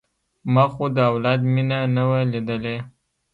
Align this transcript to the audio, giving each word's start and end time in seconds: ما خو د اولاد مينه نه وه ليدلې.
ما 0.53 0.63
خو 0.73 0.85
د 0.95 0.97
اولاد 1.11 1.39
مينه 1.53 1.79
نه 1.95 2.03
وه 2.09 2.19
ليدلې. 2.31 2.77